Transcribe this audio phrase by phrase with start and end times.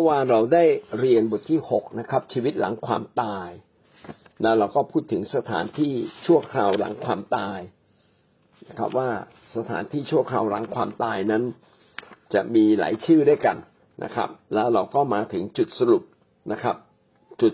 [0.00, 0.64] มื่อวานเราได้
[0.98, 3.48] เรียนบทที่หกนะครับ ชีวิตหลังความตาย
[4.44, 5.92] นะเราก็พูดถึงสถานที่
[6.26, 7.58] ชั่วคราวหลังความตาย
[8.68, 9.10] นะครับว่า
[9.56, 11.42] สถานที่ชั่วคราวหลังความตายนั้น
[12.34, 13.56] จะมีหลายชื่อด้วยกัน
[14.04, 16.02] นะครับ แล้วเราก็มาถึงจุดสรุป
[16.52, 16.76] นะครับ
[17.40, 17.52] จุด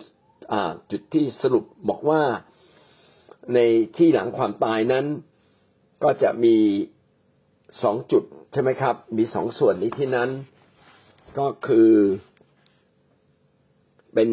[0.52, 2.22] อ่าจุดที่สรุปบอกว่า
[3.54, 3.58] ใน
[3.96, 5.04] ที่หลังความตายนั้น
[6.02, 6.56] ก็จะมี
[7.83, 10.30] สองจุดใช่ไหมครับ มีสองส่วนในที่นั้น
[11.38, 11.91] ก็คือ
[14.14, 14.28] เป็น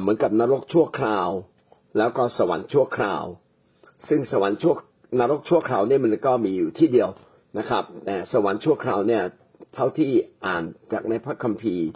[0.00, 1.28] เหมือนกับนรกชั่วคราว
[1.98, 3.24] แล้วก็สวรรค์ชั่วคราว
[4.08, 4.74] ซึ่งสวรรค์ชั่ว
[5.20, 7.10] นรกชั่วคราวเนี่ยมันก็มีอยู่ที่เดียว
[7.58, 9.22] นะครับ แต่สวรรค์ชั่วคราวเนี่ย
[9.74, 10.10] เท่าที่
[10.46, 11.86] อ่านจากในพระคัมภีร์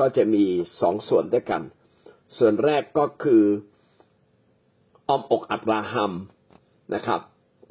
[0.00, 0.44] ก็จะมี
[0.80, 1.62] สองส่วนด้วยกัน
[2.38, 3.42] ส่วนแรกก็คือ
[5.08, 6.12] อ้อมอกอับราฮัม
[6.94, 7.20] นะครับ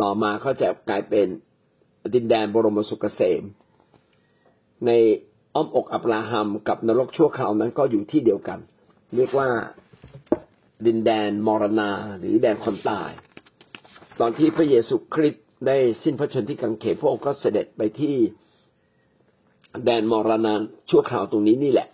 [0.01, 1.27] ต่อมาเขาจะกลายเป็น
[2.13, 3.43] ดินแดนบรมสุขเกษม
[4.85, 4.91] ใน
[5.55, 8.59] อ้อมอกอับราฮัมกับนรกชั่วคราวนั้นก็อยู่ที่เดียวกัน
[9.15, 9.49] เรียกว่า
[10.85, 13.11] ดินแดนมรณาหรือแดนคนตาย
[14.19, 18.15] ตอนที่พระเยซูคริสต์ได้สิ้นพระชนที่กังเขนพระองค์ก็เสด็จไปที่
[19.85, 20.53] แดนมรณา
[20.89, 21.87] ชั่วคราวตรงนี้นี่แหละ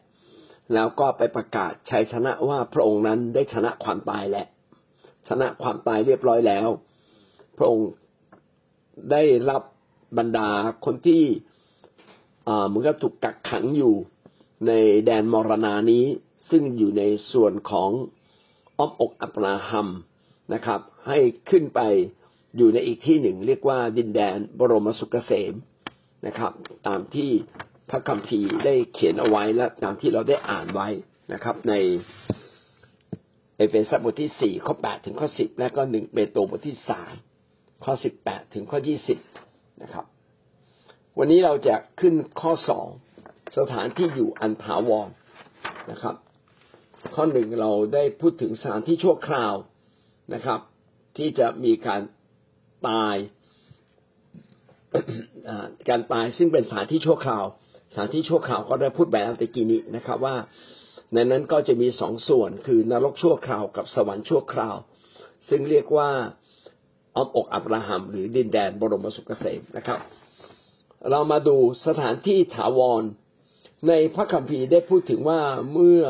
[0.74, 4.48] แล้วก็ไปประกาศชัยชนะว่าพระองค์นั้นได้ชนะความตายแล้ว
[5.30, 6.68] ชนะความตายเรียบร้อยแล้ว
[7.58, 7.90] พระองค์
[9.12, 9.62] ได้รับ
[10.18, 10.50] บรรดา
[10.86, 11.24] คนที่
[12.68, 13.96] เหมือนกับถูกกักขังอยู่
[14.68, 14.72] ใน
[15.06, 16.06] แดนมรณานี้
[16.50, 17.90] ซึ่งอยู่ในส่วนของ
[18.78, 19.88] อ้อมอกอับราฮัม
[20.54, 21.18] นะครับ ให้
[21.50, 21.82] ขึ้นไป
[22.58, 25.54] อยู่ในอีกที่หนึ่ง เรียกว่าดินแดนบรมสุขเกษม
[26.28, 26.52] นะครับ
[26.88, 27.30] ตามที่
[27.90, 30.88] พระคัมภีร์ได้เขียนเอาไว้และตามที่เราได้อ่านไว้
[31.34, 31.74] นะครับ ใน
[33.58, 37.14] เอเฟซัสบทที่สี่ข้อแปดถึงข้อสิบและก็หนึ่งเปโตรบทที่สาม
[37.84, 39.18] ข้อสิบแปดถึงข้อยี่สิบ
[39.82, 40.06] นะครับ
[41.18, 42.88] วันนี้เราจะขึ้นข้อสอง
[43.58, 45.10] สถานที่อยู่อันถาวร
[45.92, 46.16] นะครับ
[47.16, 49.54] ข้อหนึ่งเราได้พูดถึงสถานที่ชั่วคราว
[50.34, 50.60] นะครับ
[51.18, 52.02] ที่จะมีการ
[52.88, 53.16] ตาย
[55.90, 57.46] การตายซึ่งเป็นสถานที่ชั่วคราว
[57.92, 60.36] สถานที่ชั่วคราวก็ได้พูดแบบตะกี้นี้นะครับ ว่า
[61.14, 64.76] ในนั้นก็จะมีสองส่วนคือนรกชั่วคราวกับสวรรค์ชั่วคราว
[65.50, 66.10] ซึ่งเรียกว่า
[67.16, 70.00] อ้อมอกอับราฮัมหรือดินแดนบรมสุขเกษมนะครับ
[71.10, 73.04] เรามาดูสถานที่ถาวร
[73.88, 75.42] ในพระคัมภีร์ได้พูดถึงว่า
[75.74, 76.02] เมื่อ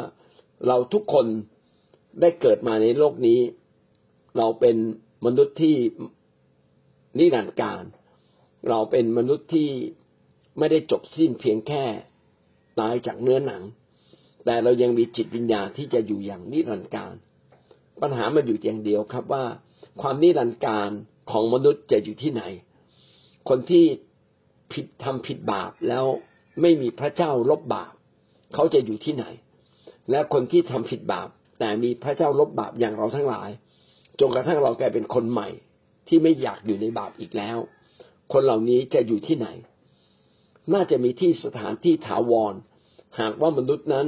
[0.67, 1.25] เราทุกคน
[2.21, 3.39] ได้เกิดมาในโลกนี้
[4.37, 4.75] เราเป็น
[5.25, 5.75] มนุษย์ที่
[7.17, 7.83] นิรันดร์การ
[8.69, 9.69] เราเป็นมนุษย์ที่
[10.57, 11.83] ไม่ได้จบสิ้นเพียงแค่
[12.79, 13.63] ตายจากเนื้อหนัง
[14.45, 17.13] แต่เรายังมีจิตวิญญาณที่จะอยู่อย่างนิรันดร์การ
[18.01, 19.45] ปัญหามันอยู่อย่างเดียวครับว่า
[20.01, 20.89] ความนิรันดร์การ
[21.31, 22.43] ของมนุษย์จะอยู่ที่ไหน
[23.49, 23.85] คนที่
[24.73, 26.05] ผิดทำผิดบาปแล้ว
[26.61, 27.93] ไม่มีพระเจ้าลบบาป
[28.53, 29.25] เขาจะอยู่ที่ไหน
[30.11, 33.49] และคนที่ทำผิดบาป แต่มีพระเจ้าลบบาปอย่างเราทั้งหลาย
[34.19, 35.49] จนกระทั่งเรากลายเป็นคนใหม่
[36.07, 37.57] ที่ไม่อยากอยู่ในบาปอีกแล้ว
[38.33, 39.47] คนเหล่านี้จะอยู่ที่ไหน
[40.73, 42.53] น่าจะมีที่สถานที่ถาวร
[43.19, 44.07] หากว่ามนุษย์นั้น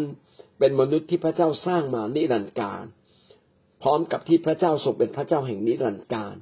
[0.59, 2.83] เป็นมนุษย์ที่พระเจ้าสร้างมานิรันดร์การ
[3.81, 6.35] พร้อมกับที่พระเจ้าทรงเป็นพระเจ้าแห่งนิรันดร์การ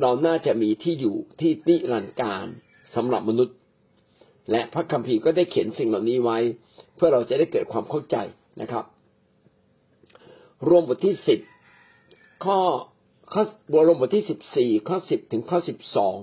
[0.00, 2.46] เราน่าจะมีที่อยู่ที่นิรันดร์การ
[2.94, 3.56] สำหรับมนุษย์
[4.50, 6.38] และพระคัมภีร์ก็ได้เขียนสิ่งเหล่านี้ไว้
[6.96, 8.16] เพื่อเราจะได้เกิดความเข้าใจ
[8.60, 8.84] นะครับ
[10.68, 11.40] รวมบทที่สิบ
[12.44, 12.58] ข้อ
[13.32, 13.42] ข้อ
[13.72, 16.16] บรมบทที่สิบสี่ข้อสิบถึงข้อสิบสอง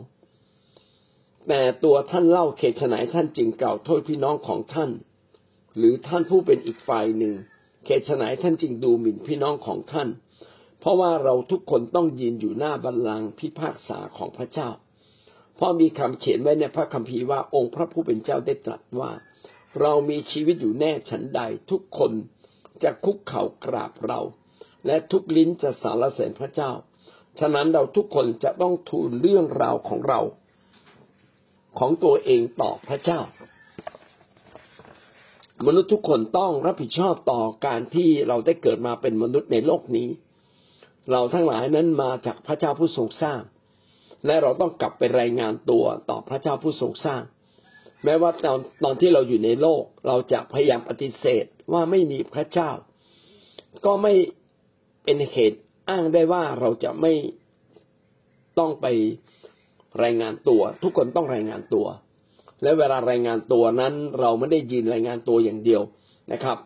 [1.48, 4.92] แต่ตัวท่านเล่าเขตฉนายท่านจึงกล่าวโทษพี่น้องของท่าน
[5.78, 7.34] หรือท่านผู้เป็นอีกฝ่ายหนึ่ง
[7.86, 10.10] เขตฉนายท่านจึงดูหมิ่นพี่น้องของท่าน
[10.80, 14.70] เพราะว่าเราทุกคนต้องยืนอยู่หน้าบัลลังก์พิพากษาของพระเจ้า
[15.60, 19.12] พราะมีคำเขียนไว้ในพระคัมภีร์ว่าองค์พระผู้เป็นเจ้าได้ตรัสว่า
[19.82, 22.12] เรามีชีวิตอยู่แน่ฉันใดทุกคน
[22.84, 24.20] จะคุกเข่ากราบเรา
[24.86, 26.72] และทุกลิ้นจะสารเสริญพระเจ้า
[27.40, 30.22] ฉะนั้นเราทุกคนจะต้องทูลเรื่องราวของเรา
[31.80, 33.22] ของตัวเองต่อพระเจ้า
[35.66, 40.10] มนุษย์ทุกคนต้องรับผิดชอบต่อการที่เราได้เกิดมาเป็นมนุษย์ในโลกนี้
[41.12, 43.42] เราทั้งหลายนั้นมาจากพระเจ้าผู้ทรงสร้าง
[44.26, 47.22] และเราต้องกลับไปรายงานตัวต่อพระเจ้าผู้ทรงสร้าง
[48.04, 52.72] แม้ว่าตอนตอนที่เราอยู่ในโลก เราจะพยายามปฏิเสธว่าไม่มีพระเจ้า
[53.86, 54.14] ก็ไม่
[55.04, 57.14] เป็นเหตุอ้างได้ว่าเราจะไม่
[58.60, 58.86] ต้องไป
[60.04, 61.88] รายงานตัว ทุกคนต้องรายงานตัว
[62.64, 65.82] และเวลารายงานตัวนั้น เราไม่ได้ยืนรายงานตัวอย่างเดียว
[66.32, 66.58] นะครับ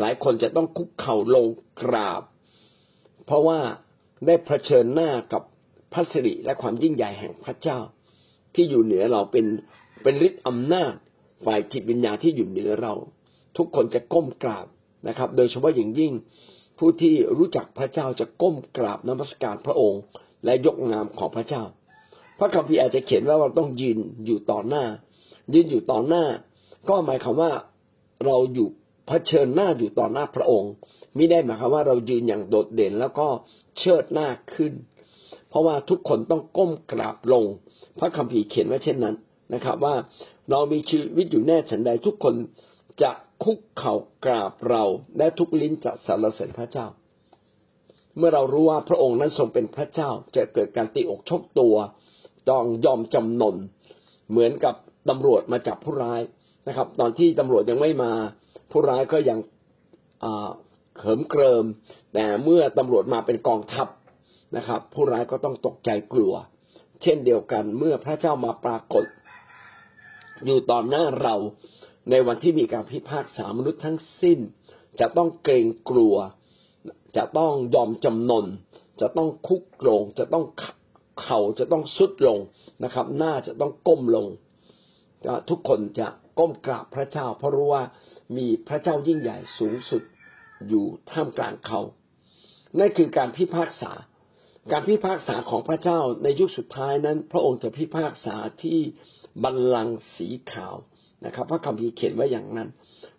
[0.00, 1.46] หลายคนจะต้องคุกเข่าลง
[1.82, 2.22] กราบ
[3.26, 3.58] เพราะว่า
[4.26, 5.42] ได้เผชิญหน้ากับ
[5.92, 7.78] พระสิริและความยิ่งใหญ่แห่งพระเจ้า
[8.54, 9.46] ที่อยู่เหนือเราเป็น
[10.02, 10.92] เป็นฤทธิ์อำนาจ
[11.44, 12.94] ฝ่ายจิตวิญญาณที่อยู่เหนือเรา
[13.56, 14.66] ทุกคนจะก้มกราบ
[15.08, 16.12] นะครับ โดยเฉพาะอย่างยิ่ง
[16.78, 20.02] ผู้ที่รู้จักพระเจ้าจะก้มกราบนมัสการพระองค์
[20.44, 21.62] และยกงามของพระเจ้า
[22.38, 24.84] พระคัมภีร์อาจจะเขียนว่าเราต้องยืนอยู่ต่อหน้า
[25.54, 26.24] ยืนอยู่ต่อหน้า
[26.88, 27.52] ก็หมายความว่า
[28.26, 28.68] เราอยู่
[29.06, 30.72] เผชิญหน้าอยู่ต่อหน้าพระองค์
[31.14, 33.26] ไมิได้หมายความว่าเรายืนอย่างโดดเด่นแล้วก็
[33.78, 34.72] เชิดหน้าขึ้น
[35.48, 37.44] เพราะว่าทุกคนต้องก้มกราบลง
[37.98, 39.16] พระคัมภีร์เขียนไว้เช่นนั้น
[39.54, 39.94] นะครับ ว่า
[40.50, 42.34] เรามีชีวิตอยู่แน่ฉันใดทุกคน
[43.02, 43.10] จะ
[43.44, 44.84] คุกเข่ากราบเรา
[45.18, 46.86] และทุกลิ้นจะสรรเสริญพระเจ้า
[48.16, 51.74] เมื่อเรารู้ว่าพระองค์นั้นทรงเป็นพระเจ้า จะเกิดการตีอกชกตัว
[52.50, 53.56] ต้องยอมจำนน
[54.30, 54.74] เหมือนกับ
[55.08, 56.20] ตำรวจมาจับผู้ร้าย
[56.68, 58.12] นะครับ ตอนที่ตำรวจยังไม่มา
[58.70, 59.38] ผู้ร้ายก็ยัง
[60.98, 61.64] เขิมเกริม
[62.14, 63.86] แต่เมื่อตำรวจมาเป็นกองทัพ
[64.56, 66.34] นะครับ ผู้ร้ายก็ต้องตกใจกลัว
[67.02, 69.04] เช่นเดียวกันเมื่อพระเจ้ามาปรากฏ
[70.44, 71.36] อยู่ต่อหน้าเรา
[72.10, 74.38] ในวันที่มีการพิพากษามนุษย์ทั้งสิ้น
[75.00, 76.16] จะต้องเกรงกลัว
[77.16, 78.46] จะต้องยอมจำนน
[79.00, 80.44] จะต้องคุกลง จะต้อง
[81.20, 82.38] เข่าจะต้องสุดลง
[82.84, 84.26] นะครับ หน้าจะต้องก้มลง
[85.48, 86.08] ทุกคนจะ
[86.38, 87.84] ก้มกราบพระเจ้า เพราะรู้ว่า
[88.36, 90.02] มีพระเจ้ายิ่งใหญ่สูงสุด
[90.68, 91.80] อยู่ท่ามกลางเขา
[92.78, 93.92] นั่นคือการพิพากษา
[94.72, 98.78] การพิพากษาของพระเจ้าในยุคสุดท้ายนั้น พระองค์จะพิพากษาที่
[99.44, 100.74] บัลลังก์สีขาว
[101.24, 102.68] นะครับ พระคัมภีร์เขียนไว้อย่างนั้น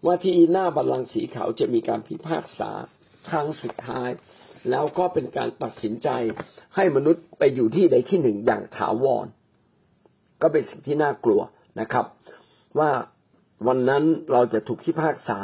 [0.05, 2.71] ว่าที่หน้าบัลลังก์สีขาวจะมีการพิพากษา
[3.29, 4.09] ครั้งสุดท้าย
[4.69, 6.09] แล้วก็เป็นการตัดสินใจ
[6.75, 9.25] ให้มนุษย์ไปอยู่ที่ใดที่หนึ่งอย่างถาวร
[10.41, 11.41] ก็เป็นสิ่งที่น่ากลัว
[11.79, 12.05] นะครับ
[12.79, 12.91] ว่า
[13.67, 15.39] วันนั้นเราจะถูกพิพากษา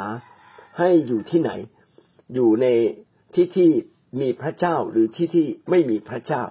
[0.78, 1.50] ให้อยู่ที่ไหน
[2.34, 2.66] อยู่ใน
[3.34, 3.70] ที่ที่
[4.20, 6.42] มีพระเจ้าหรือที่ที่ไม่มีพระเจ้า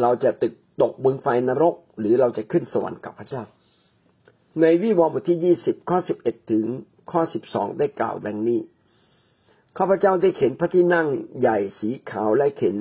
[0.00, 3.42] เราจะตึกตกบึงไฟนรก หรือเราจะขึ้นสวรรค์กับพระเจ้า
[4.60, 6.66] ในวิวรณ์บทที่ยี่สิบข้อสิบเอ็ดถึง
[7.10, 8.60] ข้อสิบสองได้กล่าวดังนี้
[9.78, 11.08] ข้าพเจ้าได้เห็นพระที่นั่ง
[11.40, 12.76] ใหญ่สีขาวและเห็น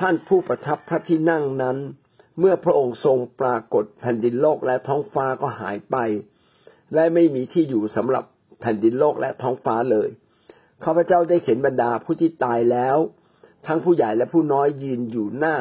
[0.00, 1.76] ท่านผู้ประทับพระที่นั่งนั้น
[2.38, 5.96] เมื่อพระองค์ทรงปรากฏแผ่นดินโลกและท้องฟ้าก็หายไป
[6.94, 8.24] และไม่มีที่อยู่สำหรับ
[8.60, 10.08] แผ่นดินโลกและท้องฟ้าเลย
[10.84, 12.98] ข้าพเจ้าได้เห็นบรรดาผู้ที่ตายแล้ว
[13.66, 15.56] ทั้งผู้ใหญ่และผู้น้อยยืนอยู่หน้า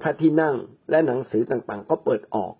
[0.00, 0.54] พระที่นั่ง
[0.90, 2.54] และหนังสือต่างๆ ก็เปิดออก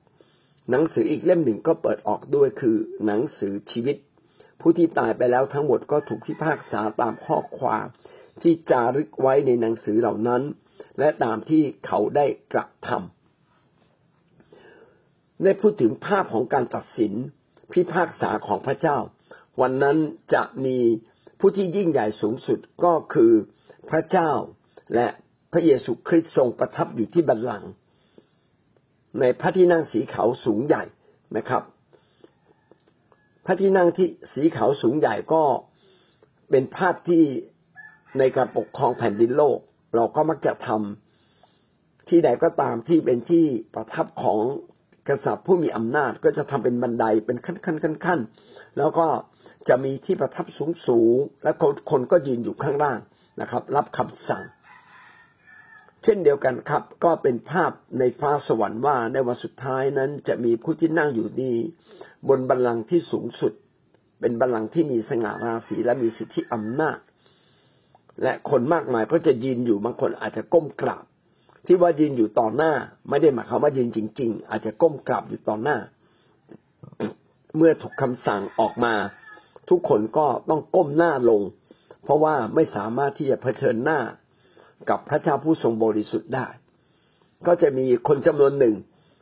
[0.70, 3.96] หนังสืออีกเล่มหนึ่งก็เปิดออกด้วยคือหนังสือชีวิต
[4.60, 7.86] ผู้ที่ตายไปแล้วทั้งหมดก็ถูกพิพากษาตามข้อความ
[8.42, 10.42] ที่จารึกไว้ในหนังสือเหล่านั้น
[10.98, 17.12] และตามที่เขาได้กระทำได้พูดถึงภาพของการตัดสิน
[17.72, 18.98] พิพากษาของพระเจ้า
[19.60, 19.96] วันนั้น
[20.34, 20.78] จะมี
[21.46, 23.32] ผู้ที่ยิ่งใหญ่สูงสุดก็คือ
[23.90, 24.30] พระเจ้า
[24.94, 25.06] และ
[25.52, 27.70] พระเยซูคริสต์ทรงประทับอยู่ที่บัลลังก์
[29.20, 30.84] ในพระที่นั่งสีขาวสูงใหญ่
[31.36, 31.62] นะครับ
[33.46, 35.42] พระที่นั่งที่สีขาวสูงใหญ่ก็
[36.50, 37.22] เป็นภาพที่
[38.18, 39.58] ในการปกครองแผ่นดินโลก
[39.94, 43.44] เราก็มักจะทำที่ใดก็ตามที่เป็นที่
[43.74, 44.38] ประทับของ
[45.08, 48.20] กษัตริย์ผู้มีอำนาจก็จะทำเป็นบันไดเป็นขั้นขั้นขั้นขั้น
[48.78, 49.08] แล้วก็
[49.68, 51.52] จะมีที่ประทับสูงสูงและ
[51.90, 52.98] คนก็ยืนอยู่ข้างล่าง
[53.40, 54.44] นะครับ รับคำสั่ง
[56.02, 61.54] เช่นเดียวกันครับ ก็เป็นภาพในฟ้าสวรรค์ว่าในวันสุดท้ายนั้นจะมีผู้ที่นั่งอยู่ดี
[62.28, 63.52] บนบัลลังก์ที่สูงสุด
[64.20, 66.98] เป็นบัลลังก์ที่มีสง่าราศีและมีสิทธิอำนาจ
[68.22, 71.04] และคนมากมายก็จะยืนอยู่บางคนอาจจะก้มกราบ
[71.66, 72.72] ที่ว่ายืนอยู่ต่อหน้า
[73.08, 75.76] ไม่ได้หมายความว่ายืนจริง ๆ อาจจะก้มกราบอยู่ต่อหน้า
[77.56, 78.94] เมื่อถูกคำสั่งออกมา
[79.70, 81.42] ทุกคนก็ต้องก้มหน้าลง
[82.04, 84.00] เพราะว่าไม่สามารถที่จะเผชิญหน้า
[84.90, 86.46] กับพระเจ้าผู้ทรงบริสุทธิ์ได้
[87.46, 88.74] ก็จะมีคนจำนวนหนึ่ง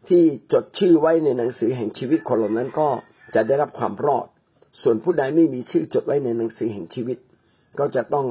[0.09, 0.23] ที่
[0.53, 2.89] จดชื่อไว้ในหนังสือแห่งชีวิตคนเหล่านั้นก็
[3.35, 4.27] จะได้รับความรอด
[4.83, 7.19] ส่วนผู้ใดไม่มีชื่อจดไว้ในหนังสือแห่งชีวิต
[7.79, 8.27] ก็จะต้อง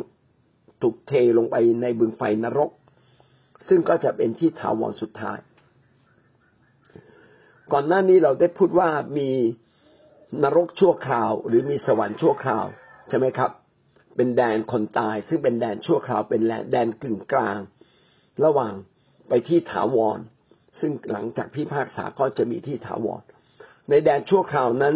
[0.81, 2.71] ถูกเทลงไปในบึงไฟนรก
[3.67, 5.39] ซึ่งก็จะเป็นที่ถาวรสุดท้าย
[7.71, 9.29] ก่อนหน้านี้เราได้พูดว่ามี
[10.43, 12.65] นรกชั่วคราว หรือมีสวรรค์ชั่วคราว
[13.09, 13.51] ใช่ไหมครับ
[14.15, 17.59] เป็นแดนคนตาย ซึ่งเป็นแดนชั่วคราว เป็นแดนกึ่งกลาง
[18.45, 18.73] ระหว่าง
[19.29, 20.19] ไปที่ถาวร
[20.79, 23.21] ซึ่งหลังจากพิพากษาก็จะมีที่ถาวร
[23.89, 24.95] ในแดนชั่วคราวนั้น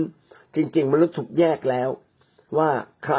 [0.55, 1.89] จริง ๆ มนุษย์ถูกแยกแล้ว
[2.57, 2.69] ว่า
[3.05, 3.17] ใคร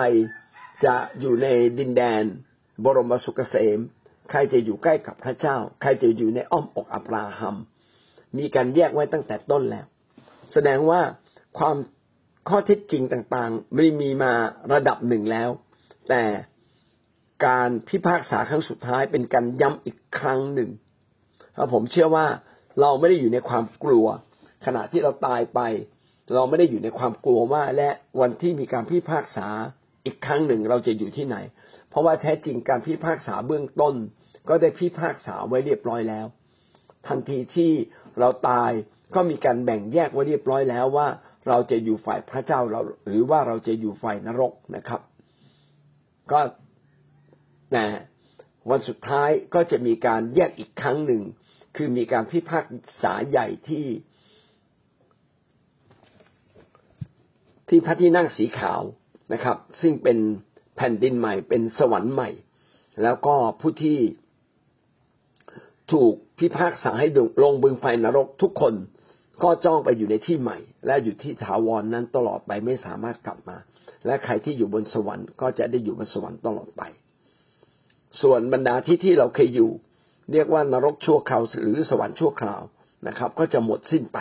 [0.85, 2.23] จะอยู่ในดินแดน
[2.85, 3.79] บรมสุขเกษม
[4.31, 7.57] ใครจะอยู่ใกล้กับพระเจ้า ใครจะอยู่ในอ้อมอกอับราฮัม
[8.39, 9.87] มีการแยกไว้ตั้งแต่ต้นแล้ว
[10.53, 11.01] แสดงว่า
[11.59, 11.77] ความ
[12.49, 14.33] ข้อเท็จจริงต่างๆ ไม่มีมา
[14.73, 15.51] ระดับหนึ่งแล้ว
[16.09, 16.25] แต่
[17.47, 20.71] การพิพากษาครั้งสุดท้ายเป็นการย้ำอีกครั้งหนึ่ง
[21.55, 22.27] เพราะผมเชื่อว่า
[22.81, 24.07] เราไม่ได้อยู่ในความกลัว
[24.67, 25.61] ขณะที่เราตายไป
[26.35, 29.49] เราไม่ได้อยู่ในความกลัวว่า และวันที่มีการพิพากษา
[30.05, 31.37] อีกครั้งหนึ่งเราจะอยู่ที่ไหน
[31.89, 33.95] เพราะว่าแท้จริงการพิพากษาเบื้องต้น
[34.49, 36.27] ก็ได้พิพากษาไว้เรียบร้อยแล้ว
[37.07, 37.73] ทันทีที่
[38.19, 38.71] เราตาย
[39.15, 41.09] ก็มีการแบ่งแยกไว้เรียบร้อยแล้วว่า
[41.49, 45.01] เราจะอยู่ฝ่ายพระเจ้าเรา หรือว่าเราจะอยู่ฝ่ายนรกนะครับ
[46.33, 46.41] ก็
[47.77, 47.87] นะ
[48.71, 51.23] วันสุดท้ายก็จะมีการแยกอีกครั้งหนึ่ง
[51.77, 52.67] คือมีการพิพาก
[53.03, 53.87] ษาใหญ่ที่
[57.69, 58.83] ที่พระที่นั่งสีขาว
[59.33, 60.19] นะครับ ซึ่งเป็น
[60.77, 62.31] แผ่นดินใหม่ เป็นสวรรค์ใหม่
[63.03, 63.99] แล้วก็ผู้ที่
[65.93, 67.09] ถูกพิพากษาให้
[67.43, 68.75] ลงบึงไฟนรกทุกคน
[69.43, 73.57] ก็จ้องไปอยู่ในที่ใหม่ และอยู่ที่ถาวรนนั้นตลอดไปไม่สามารถกลับมา
[74.07, 76.83] และใครที่อยู่บนสวรรค์ก็จะได้อยู่บนสวรรค์ตลอดไป
[78.23, 79.71] ส่วนบรรดาที่ที่เราเคยอยู่
[80.33, 82.63] เรียกว่านรกชั่วคราวหรือสวรรค์ชั่วคราว
[83.09, 84.19] นะครับ ก็จะหมดสิ้นไป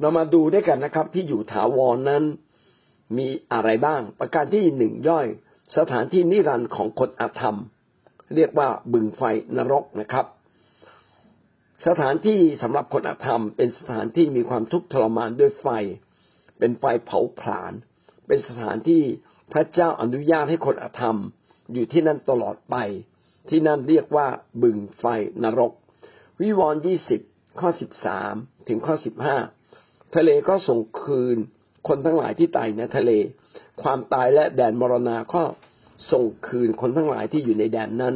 [0.00, 2.24] เรามาดูด้วยกันนะครับ ที่อยู่ถาวรนนั้น
[3.18, 5.26] มีอะไรบ้าง ประการที่หนึ่งย่อย
[5.76, 7.58] สถานที่นิรันดร์ของคนอาธรรม
[8.34, 9.22] เรียกว่าบึงไฟ
[9.56, 10.26] นรกนะครับ
[11.86, 15.66] สถานที่สำหรับคนอธรรม เป็นสถานที่มีความทุกข์ทรมานด้วยไฟ
[16.58, 17.72] เป็นไฟเผาผลาญ
[18.26, 19.02] เป็นสถานที่
[19.52, 21.18] พระเจ้าอนุญาตให้คนอธรรม
[21.72, 22.76] อยู่ที่นั่นตลอดไป
[23.48, 24.28] ที่นั่นเรียกว่า
[24.62, 25.04] บึงไฟ
[25.42, 25.72] นรก
[26.40, 27.20] วิวรณ์ยี่สิบ
[27.60, 28.34] ข้อสิบสาม
[28.68, 29.36] ถึงข้อสิบห้า
[30.16, 31.36] ทะเลก็ส่งคืน
[31.88, 33.10] คนทั้งหลายที่ตายในทะเล
[33.82, 35.42] ความตายและแดนมรณาก็
[36.12, 38.14] ส่งคืนคนทั้งหลายที่อยู่ในแดนนั้น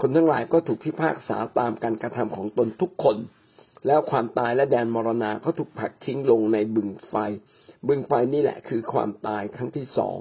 [0.00, 3.16] คนทั้งหลายก็ถูกพิพากษาตามการกระทำของตนทุกคน
[3.86, 7.14] แล้วความตายและแดนมรณาก็ถูกผลักทิ้งลงในบึงไฟ
[7.88, 10.16] บึงไฟนี่แหละคือความตายครั้งที่สอง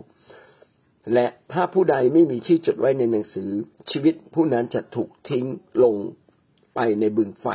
[1.13, 3.49] และถ้าผู้ใดไม่มีชื่อจดไว้ในหนังสือ
[3.91, 5.45] ชีวิตผู้นั้นจะถูกทิ้ง
[5.83, 5.95] ลง
[6.75, 7.47] ไปในบึงไฟ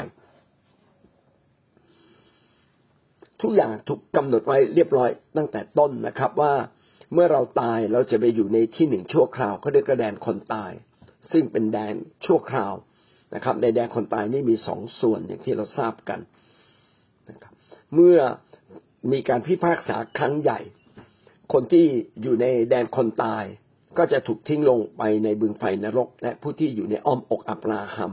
[3.43, 6.55] ทุกอย่างถูกกำหนดไว้เรียบร้อยตั้งแต่ต้นนะครับว่า
[7.13, 10.73] เมื่อเราตายเราจะไปอยู่ในที่หนึ่งชั่วคราวเขาเรียกกระแดนคนตาย
[11.33, 11.95] ซึ่งเป็นแดน
[12.27, 12.75] ชั่วคราว
[13.35, 16.21] นะครับ ในแดนคนตายนี่มีสองส่วนอย่างที่เราทราบกัน
[17.31, 17.53] นะครับ
[17.95, 18.19] เมื่อ
[19.13, 20.61] มีการพิพากษาครั้งใหญ่
[21.53, 21.87] คนที่
[22.23, 23.45] อยู่ในแดนคนตาย
[23.99, 28.13] ก็จะถูกทิ้งลงไปในบึงไฟนรก และผู้ที่อยู่ในอ้อมอกอับราฮัม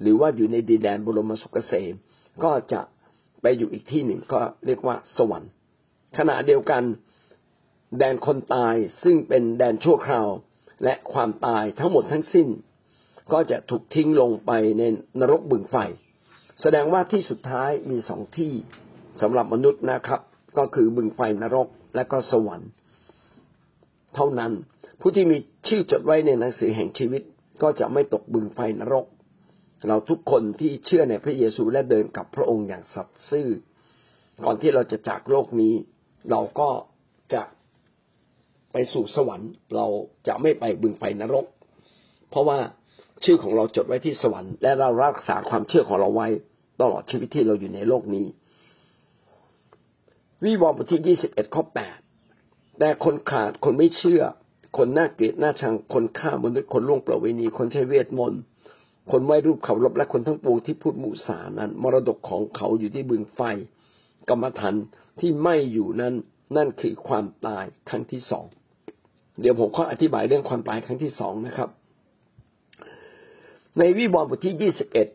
[0.00, 1.94] หรือว่าอยู่ในดินแดนบรมสุขเกษม
[2.44, 2.80] ก็จะ
[3.42, 5.50] ไปอยู่อีกที่หนึ่งก็เรียกว่าสวรรค์
[6.18, 6.82] ขณะเดียวกัน
[7.98, 10.28] แดนคนตายซึ่งเป็นแดนชั่วคราว
[10.84, 12.48] และความตายทั้งหมดทั้งสิ้น
[13.32, 14.82] ก็จะถูกทิ้งลงไปใน
[15.20, 15.76] นรกบึงไฟ
[16.60, 18.52] แสดงว่าที่สุดท้ายมีสองที่
[19.20, 20.20] สำหรับมนุษย์นะครับ
[20.58, 22.70] ก็คือบึงไฟนรกและก็สวรรค์
[24.14, 24.52] เท่านั้น
[25.00, 27.22] ผู้ที่มีชื่อจดไว้ในหนังสือแห่งชีวิต
[27.62, 29.06] ก็จะไม่ตกบึงไฟนรก
[29.88, 33.48] เราทุกคนที่เชื่อในพระเยซูและเดินกับพระองค์อย่างสัตย์ซื่อ
[34.44, 35.74] ก่อนที่เราจะจากโลกนี้
[36.30, 36.70] เราก็
[37.34, 37.42] จะ
[38.72, 39.86] ไปสู่สวรรค์เรา
[40.26, 41.46] จะไม่ไปบึงไฟนรก
[42.30, 42.58] เพราะว่า
[43.24, 46.28] ชื่อของเราจดไว้ที่สวรรค์และเรารักษาความเชื่อของเราไว้
[46.80, 48.26] ตลอดชีวิตที่เราอยู่ในโลกนี้
[50.44, 51.98] วิวรณ์บทที่ยี่สิบเอ็ดข้อแปด
[52.78, 54.22] แต่คนขาดคนไม่เชื่อ
[54.76, 58.42] คนน่าเกลียดน่าชังคนฆ่ามนุษย์คนล่วงประเวณี คนใช้เวทมนต์
[59.10, 63.40] คนไหว้รูปเขารบและคนทั้งปวงที่พูดมุสานั้น มรดกของเขาอยู่ที่บึงไฟ
[64.28, 64.74] กรรมฐาน
[65.20, 66.14] ที่ไม่อยู่นั้น
[66.56, 68.46] นั่นคือความตายครั้งที่สอง
[69.40, 71.68] เดี๋ยวผมขออธิบายเรื่องความตายครั้งที่สองนะครับ
[73.78, 75.08] ในวิวรณ์บทที่ยี่สิบเอ็ด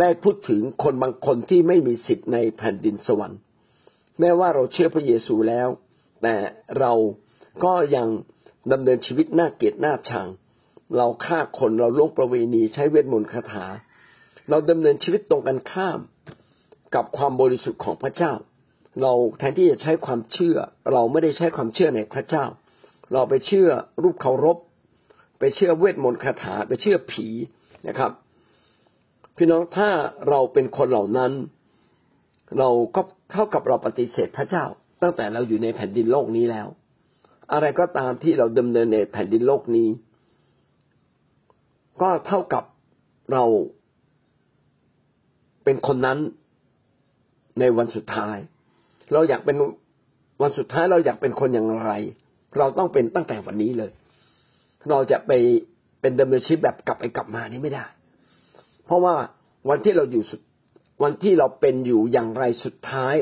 [0.00, 3.40] ได้พูดถึงคนบางคนที่ไม่มีสิทธิ์ในแผ่นดินสวรรค์
[4.20, 5.68] แม้ว่าเราเชื่อพระเยซูแล้ว
[6.22, 6.36] แต่
[6.80, 6.92] เรา
[7.64, 8.08] ก็ยัง
[8.72, 10.28] ดำเนินชีวิตน่าเกลียดน่าชัง
[10.96, 13.66] เราฆ่าคนเราล่วงประเวณีใช้เวทมนต์คาถา
[14.50, 15.98] เราดำเนินชีวิตตรงกันข้าม
[16.94, 18.32] กับความบริสุทธิ์ของพระเจ้า
[19.02, 20.56] เราแทนที่จะใช้ความเชื่อ
[20.92, 22.44] เราไม่ได้ใช้ความเชื่อในพระเจ้า
[23.12, 23.68] เราไปเชื่อ
[24.02, 24.58] รูปเคารพ
[25.38, 27.26] ไปเชื่อเวทมนต์คาถา ไปเชื่อผี
[27.88, 28.12] นะครับ
[29.36, 29.88] พี่น้องถ้า
[30.28, 31.32] เราเป็นคนเหล่านั้น
[32.58, 33.00] เราก็
[33.32, 34.64] เท่ากับเราปฏิเสธพระเจ้า
[35.02, 36.68] ตั้งแต่เราอยู่ในแผ่นดินโลกนี้แล้ว
[37.52, 39.88] อะไรก็ตามที่เราดำเนินในแผ่นดินโลกนี้
[42.02, 42.64] ก็เท่ากับ
[43.32, 43.44] เรา
[45.64, 46.18] เป็นคนนั้น
[47.58, 48.36] ในวันสุดท้าย
[49.12, 49.56] เราอยากเป็น
[50.42, 51.92] วันสุดท้ายเราอยากเป็นคนอย่างไร
[52.56, 53.92] เราต้องเป็นตั้งแต่วันนี้เลย
[54.90, 55.32] เราจะไป
[56.00, 57.86] เป็นดำเนินชีวิตแบบกลับไปกลับมานี่ไม่ได้
[58.84, 59.14] เพราะว่า
[59.68, 60.40] วันที่เราอยู่สุด
[61.02, 63.14] วันที่เราเป็นอยู่อย่างไรสุดท้าย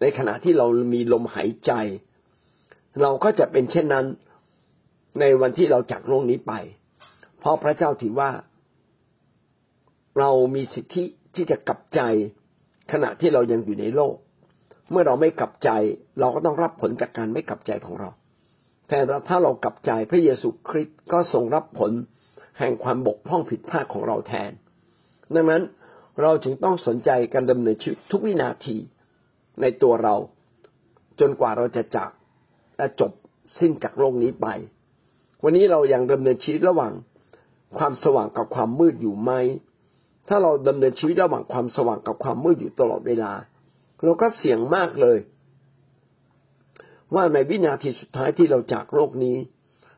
[0.00, 1.72] ในขณะที่เรามีลมหายใจ
[3.02, 4.06] เราก็จะเป็นเช่นนั้น
[5.20, 6.52] ในวันที่เราจากโลกนี้ไป
[7.38, 8.30] เพราะพระเจ้าถือว่า
[10.18, 11.04] เรามีสิทธิ
[11.34, 12.00] ที่จะกลับใจ
[12.92, 14.14] ขณะที่เรายังอยู่ในโลก
[14.90, 15.70] เมื่อเราไม่กลับใจ
[16.20, 18.10] เราก็ต้องรับผลจากการไม่กลับใจของเรา
[18.88, 21.92] แต่ถ้าเรากลับใจพระเยซูคริสต์ก็ทรงรับผล
[22.58, 24.50] แห่งความบกพร่องผิดพลาดของเราแทน
[25.34, 25.62] ดังนั้น
[26.22, 28.76] เราจึงต้องสนใจการดำเนินชีวิตทุกวินาที
[29.60, 30.14] ในตัวเรา
[31.20, 32.10] จนกว่าเราจะจาก
[32.76, 33.12] และจบ
[33.58, 34.46] สิ้นจากโลกนี้ไป
[35.42, 36.92] วันนี้เรายังดำเนินชีวิตระหว่าง
[37.78, 39.32] ความสว่างกับความมืดอยู่ไหม
[40.28, 43.32] ถ้าเราดำเนินชีวิตระหว่างความสว่างกับความมืดอยู่ตลอดเวลา
[44.02, 45.18] เราก็เสี่ยงมากเลย
[47.14, 49.36] ว่าในวินาทีสุดท้ายที่เราจากโลกนี้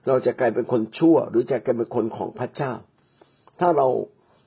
[0.07, 2.73] เราจะกลายเป็นคนชั่ว หรือจะกลายเป็นคนของพระเจ้า
[3.61, 3.89] ถ้าเรา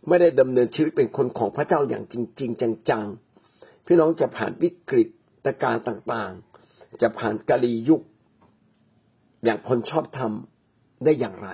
[0.07, 5.03] ไม่ได้ดำเนินชีวิตเป็นคนของพระเจ้าอย่างจริง ๆ จังๆ พี่น้องจะผ่านวิกฤ
[5.45, 8.01] ตการณ์ต่างๆ จะผ่านกาลียุค
[9.43, 11.49] อย่างคนชอบทำได้อย่างไร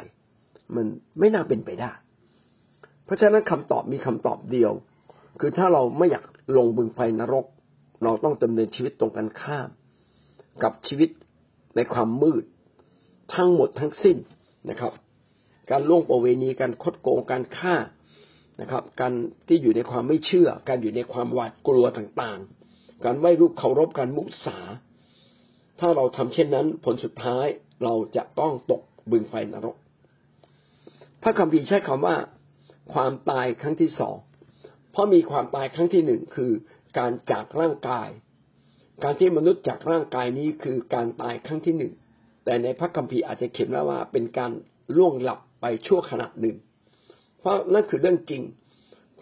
[0.76, 0.86] มัน
[1.20, 1.92] ไม่น่าเป็นไปได้
[3.06, 4.72] เพราะฉะนั้นคำตอบมีคำตอบเดียว
[5.40, 6.24] คือถ้าเราไม่อยาก
[6.58, 7.46] ลงบึงไฟนรก
[8.04, 9.70] เราต้องดำเนินชีวิตตรงกันข้าม
[10.64, 11.10] กับชีวิต
[11.76, 12.44] ในความมืด
[13.36, 14.18] ทั้งหมดทั้งสิ้น
[14.70, 14.94] นะครับ
[15.72, 17.76] การล่วงประเวณีการคดโกงการฆ่า
[18.62, 19.14] นะครับ การ
[19.48, 24.58] ที่อยู่ในความไม่เชื่อ การอยู่ในความหวาดกลัวต่างๆ การไหว้รูปเคารพการมุสา
[25.80, 27.46] ถ้าเราทำเช่นนั้น ผลสุดท้าย
[27.84, 29.76] เราจะต้องตกบึงไฟนรก
[31.24, 32.16] พระคัมภีร์ใช้คำว่า
[32.94, 34.18] ความตายครั้งที่สอง
[34.92, 36.52] เพราะมีความตายครั้งที่หนึ่งคือ
[36.98, 38.10] การจากร่างกาย
[39.04, 41.94] การที่มนุษย์จากร่างกายนี้คือการตายครั้งที่หนึ่ง
[42.46, 44.52] แต่ในพระคัมภีร์อาจจะเขียนแล้วว่าเป็นการ
[44.98, 46.56] ล่วงหลับไปชั่วขณะหนึ่ง
[47.40, 48.42] เพราะนั่นคือเรื่องจริง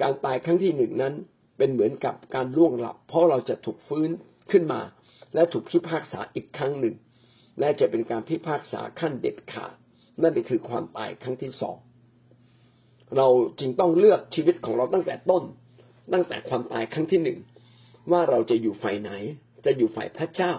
[0.01, 1.13] การตายครั้งที่หนึ่งนั้น
[1.57, 4.10] เป็นเหมือนกับการล่วงหลับ เพราะเราจะถูกฟื้น
[4.51, 4.81] ขึ้นมา
[5.34, 6.96] และถูกพิพากษาอีกครั้งหนึ่ง
[7.60, 9.74] และจะเป็นการพิพากษาขั้นเด็ดขาด
[10.22, 11.77] นั่นคือความตายครั้งที่สอง
[13.17, 13.27] เรา
[13.60, 15.43] จึงต้องเลือกชีวิตของเราตั้งแต่ต้น
[16.13, 17.39] ตั้งแต่ความตายครั้งที่หนึ่ง
[18.12, 19.12] ว่าเราจะอยู่ฝ่ายไหน
[19.66, 20.54] จะอยู่ฝ่ายพระเจ้า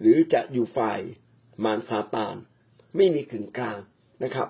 [0.00, 1.00] หรือจะอยู่ฝ่าย
[1.64, 2.36] มารซาตาน
[2.96, 3.78] ไม่มีกึ่งกลาง
[4.24, 4.48] นะครับ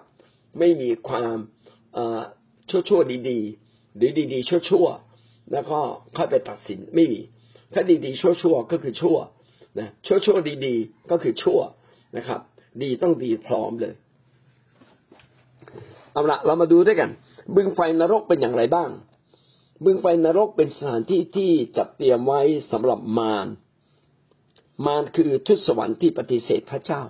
[0.59, 1.37] ไม่มีความ
[2.71, 4.87] ชั่วชั่วดี ๆ หรือดี ๆ ชั่วชั่ว
[5.53, 5.79] แล้วก็
[6.17, 7.21] ค่อยไปตัดสินไม่มี
[7.73, 9.17] ถ้าดีๆชั่วชั่วก็คือชั่ว
[9.79, 11.61] นะชั่วชั่วดีๆก็คือชั่ว
[12.17, 12.41] นะครับ
[12.83, 13.95] ดีต้องดีพร้อมเลย
[16.13, 17.11] เอาละเรามาดูด้วยกัน
[17.57, 18.91] บึงไฟนรกเป็นอย่างไรบ้าง
[19.85, 22.41] บึงไฟนรกเป็นสถานที่ที่จัดเตรียมไว้
[22.73, 23.47] สำหรับมาร
[24.87, 27.03] มารคือทุตสวรรค์ที่ปฏิเสธพระเจ้า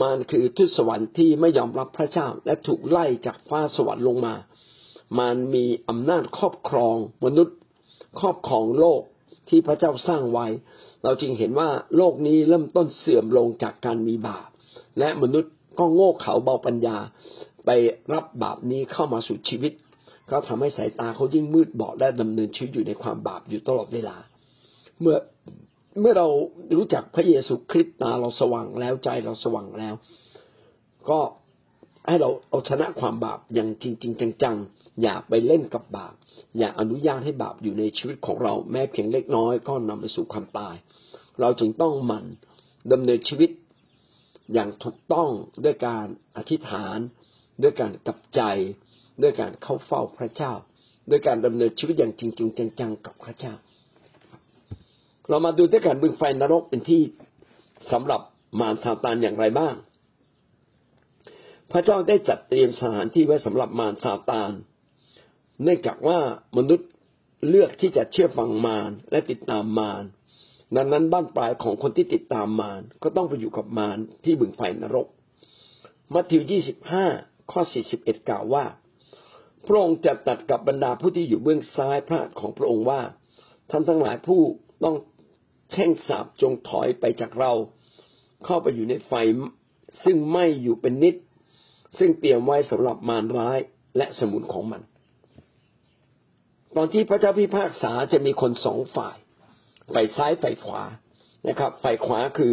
[0.00, 4.34] มารคือทุตสวรรค์ที่ไม่ยอมรับพระเจ้า และถูกไล่จากฟ้าสวรรค์ลงมา
[5.18, 7.56] มารมีอำนาจครอบครองมนุษย์
[8.20, 9.02] ครอบครองโลก
[9.48, 10.46] ที่พระเจ้าสร้างไว้
[11.02, 14.48] เราจึงเห็นว่าโลกนี้เริ่มต้นเสื่อมลงจากการมีบาป
[14.98, 16.96] และมนุษย์ก็โง่เขลาเบาปัญญา
[17.64, 17.70] ไป
[18.12, 19.72] รับบาปนี้เข้ามาสู่ชีวิต
[20.30, 24.16] ก็ทำให้สายตาเขายิ่งมืดบอดและดำเนินชีวิตอยู่ในความบาปอยู่ตลอดเวลา
[25.00, 25.16] เมื่อ
[26.00, 26.28] เมื่อเรา
[26.76, 29.94] รู้จักพระเยซูคริสต์ตาเราสว่างแล้วใจเราสว่างแล้ว
[31.10, 31.20] ก็
[32.08, 36.14] ให้เราเอาชนะความบาปอย่างจริงๆจังๆอย่าไปเล่นกับบาป
[36.58, 40.74] อย่าอนุญาตให้บาปอยู่ในชีวิตของเรา แม้เพียงเล็กน้อยก็นำไปสู่ความตาย
[41.40, 42.26] เราจึงต้องหมั่น
[42.92, 43.50] ดำเนินชีวิต
[44.52, 45.28] อย่างถูกต้อง
[45.64, 46.98] ด้วยการอธิษฐาน
[47.62, 48.40] ด้วยการกับใจ
[49.22, 50.52] ด้วยการเข้าเฝ้าพระเจ้า
[51.10, 53.54] ด้วยการดำเนินชีวิตอย่างจริงๆจังๆกับพระเจ้า
[55.28, 57.02] เรามาดูด้วยกันบึงไฟนรกเป็นที่
[57.92, 58.20] สำหรับ
[58.60, 59.74] มารซาตานอย่างไรบ้าง
[61.70, 64.52] พระเจ้าได้จัดเตรียมสถานที่ไว้สำหรับมารซาตาน
[65.62, 66.18] เนื่องจากว่า
[66.56, 66.88] มนุษย์
[67.48, 70.04] เลือกที่จะเชื่อฟังมารและติดตามมาร
[70.76, 75.06] ดังนั้นบ้านปลายของคนที่ติดตามมารก็ต้องไปอยู่กับมารที่บึงไฟนรก
[76.12, 77.06] มัทธิวยี่สิบห้า
[77.50, 78.64] ข้อสี่สิบเอ็ดกล่าวว่า
[79.66, 83.00] พระองค์จะตัดกับบรรดาผู้ที่อยู่เบื้องซ้ายพระของพระองค์ว่า
[83.70, 84.40] ท่านทั้งหลายผู้
[84.84, 84.96] ต้อง
[85.74, 87.52] แช่งสาบจงถอยไปจากเรา
[88.44, 89.12] เข้าไปอยู่ในไฟ
[90.04, 91.14] ซึ่งไหม้อยู่เป็นนิด
[91.98, 93.58] ซึ่งเตรียมไว้สำหรับมารร้าย
[93.96, 94.82] และสมุนของมัน
[96.76, 99.16] ตอนที่พระเจ้าพิพากษาจะมีคนสองฝ่าย
[99.92, 100.82] ฝ่ายซ้ายฝ่ายขวา
[101.48, 102.52] นะครับ ฝ่ายขวาคือ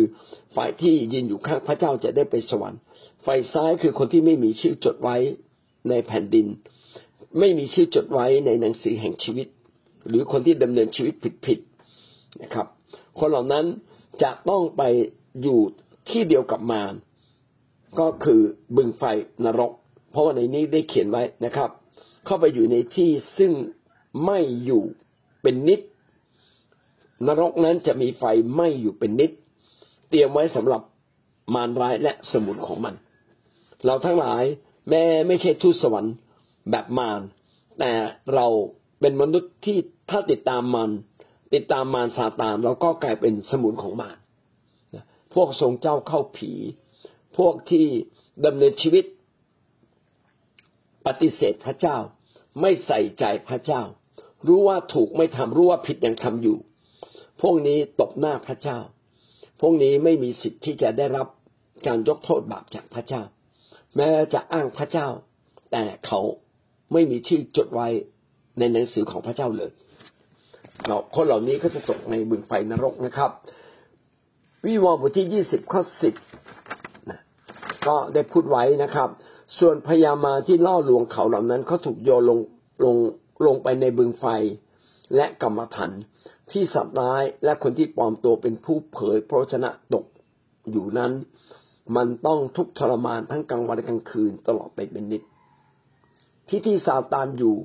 [0.55, 2.81] ฝ่ายที่ยืนอยู่ข้างพระเจ้าจะได้ไปสวรรค์
[3.25, 5.17] ฝ่ายซ้ายคือคนที่ไม่มีชื่อจดไว้
[5.89, 6.47] ในแผ่นดิน
[7.39, 9.47] ไม่มีชื่อจดไว้ในหนังสือแห่งชีวิต
[10.07, 11.13] หรือคนที่ดำเนินชีวิต
[11.45, 12.67] ผิดๆนะครับ
[13.19, 13.65] คนเหล่านั้น
[14.23, 14.83] จะต้องไป
[15.41, 15.59] อยู่
[16.09, 16.93] ที่เดียวกับมาร
[17.99, 18.41] ก็คือ
[18.75, 19.03] บึงไฟ
[19.45, 19.71] นรก
[20.11, 21.69] เพราะว่าในนี้ได้เขียนไว้นะครับ
[22.25, 23.51] เข้าไปอยู่ในที่ซึ่ง
[24.25, 24.83] ไม่อยู่
[25.41, 25.81] เป็นนิด
[27.27, 29.31] นรกนั้นจะมีไฟไหม้อยู่เป็นนิด
[30.09, 30.81] เตรียมไว้สำหรับ
[31.53, 32.95] มารร้ายและสมุนของมัน
[33.85, 34.43] เราทั้งหลาย
[34.89, 36.15] แม้ไม่ใช่ทูตสวรรค์
[36.71, 37.21] แบบมาร
[37.79, 37.91] แต่
[38.35, 38.47] เรา
[38.99, 39.77] เป็นมนุษย์ที่
[40.09, 40.89] ถ้าติดตามมัน
[41.53, 44.17] ติดตามมารซาตานเราก็กลายเป็นสมุนของมาร
[45.33, 46.51] พวกทรงเจ้าเข้าผี
[47.37, 47.85] พวกที่
[48.45, 49.05] ดำเนินชีวิต
[51.05, 51.97] ปฏิเสธพระเจ้า
[52.61, 53.81] ไม่ใส่ใจพระเจ้า
[54.47, 56.57] รู้ว่าถูกไม่ทำรู้ว่าผิดยังทำอยู่
[57.41, 58.79] พวกนี้ตกหน้าพระเจ้า
[59.61, 61.27] พวกนี้ไม่มีสิทธิ์ที่จะได้รับ
[61.87, 63.21] การยกโทษบาปจากพระเจ้า
[63.95, 65.07] แม้จะอ้างพระเจ้า
[65.71, 66.19] แต่เขา
[66.93, 67.87] ไม่มีชื่อจดไว้
[68.59, 69.71] ในหนังสือของพระเจ้าเลย
[70.87, 73.31] เราคนเหล่านี้ก็จะตกในบึงไฟนรกนะครับ
[74.65, 76.13] วิวรณ์บทที่ยี่สิบข้อสิบ
[77.87, 79.09] ก็ได้พูดไว้นะครับ
[79.59, 82.39] ส่วนพญามาที่ล่อลวงเขาเหล่านั้นเขาถูกโยนลง
[82.83, 82.95] ลง
[83.45, 84.25] ลงไปในบึงไฟ
[85.15, 85.91] และกรรมฐาน
[86.51, 90.05] ที่สัตว์ร้ายและคนที่ปลอมตัวเป็นผู้เผยพระชนะตก
[90.71, 91.11] อยู่นั้น
[91.95, 95.23] มันต้องทุกทรมานทั้งกลางวันและกลางคืนตลอดไปเป็นนิด
[96.47, 97.55] ที่ที่ซาตานอยู่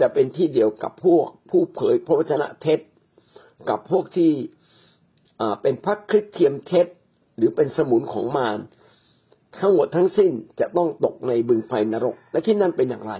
[0.00, 2.80] จะเป็นที่เดียวกับพวกผู้เผยพระวจนะเท็จ
[3.68, 4.32] กับพวกที่
[5.62, 6.86] เป็นพระคริสเทียมเท็จ
[7.36, 8.58] หรือเป็นสมุนของมาร
[9.60, 13.12] ทั้งหมดทั้งสิ้นจะต้องตกในบึงไฟนรก และที่นั่นเป็นอย่างไร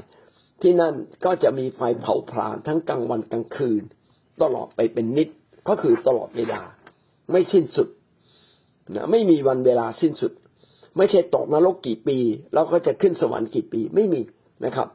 [0.63, 3.83] ที่นั่นก็จะมีไฟเผาผลาญทั้งกลางวันกลางคืน
[4.43, 5.29] ตลอดไปเป็นนิด
[5.69, 6.61] ก็คือตลอดเวลา
[7.31, 7.89] ไม่สิ้นสุด
[8.95, 10.33] นะไม่มีวันเวลาสิ้นสุด
[10.97, 12.19] ไม่ใช่ตกนรกกี่ปี
[12.53, 14.21] แล้วก็จะขึ้นสวรรค์กี่ปีไม่มี
[14.65, 14.89] นะครับ